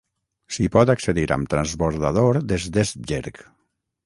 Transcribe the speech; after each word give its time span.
S'hi 0.55 0.69
pot 0.75 0.91
accedir 0.93 1.25
amb 1.35 1.51
transbordador 1.55 2.41
des 2.53 2.67
d'Esbjerg. 2.79 3.45